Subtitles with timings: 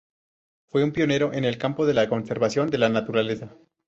[0.71, 3.53] Fue un pionero en el campo de la conservación de la naturaleza.